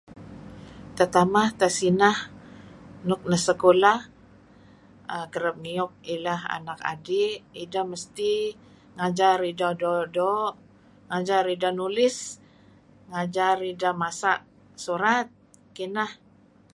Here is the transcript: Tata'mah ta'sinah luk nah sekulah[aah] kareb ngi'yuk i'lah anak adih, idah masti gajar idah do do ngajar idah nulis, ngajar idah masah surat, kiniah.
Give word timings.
Tata'mah 0.97 1.49
ta'sinah 1.59 2.17
luk 3.07 3.21
nah 3.29 3.41
sekulah[aah] 3.47 4.03
kareb 5.33 5.55
ngi'yuk 5.63 5.91
i'lah 6.13 6.39
anak 6.57 6.79
adih, 6.93 7.31
idah 7.63 7.85
masti 7.91 8.33
gajar 8.97 9.39
idah 9.51 9.71
do 9.81 9.93
do 10.15 10.31
ngajar 11.09 11.43
idah 11.55 11.71
nulis, 11.79 12.17
ngajar 13.11 13.55
idah 13.71 13.93
masah 14.01 14.37
surat, 14.83 15.27
kiniah. 15.75 16.11